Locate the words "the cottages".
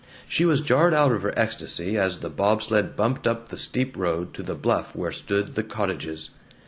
5.53-6.31